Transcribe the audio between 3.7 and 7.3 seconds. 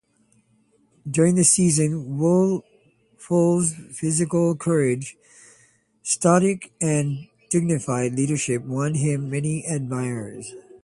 physical courage, stoic and